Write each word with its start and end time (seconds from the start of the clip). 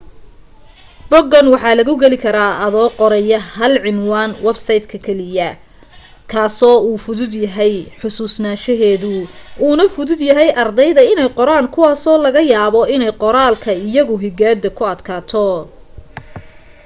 boggan 1.11 1.45
waxa 1.53 1.71
lagu 1.79 1.93
geli 2.01 2.17
karaa 2.25 2.51
adoo 2.67 2.87
qoraya 2.99 3.39
hal 3.55 3.73
ciwaan 3.83 4.31
websayt 4.45 4.83
keliya 5.05 5.49
kaasoo 6.31 6.77
uu 6.89 6.97
fududyahay 7.05 7.75
xasuusashadiisu 7.99 9.13
una 9.71 9.85
fudud 9.95 10.21
ardayda 10.63 11.01
inay 11.11 11.29
qoraan 11.37 11.65
kuwaasoo 11.75 12.17
laga 12.25 12.41
yaabo 12.53 12.81
inay 12.95 13.13
qoraalka 13.23 13.69
iyo 13.89 14.03
higaadu 14.23 14.69
ku 14.77 14.83
adkaato 14.93 15.47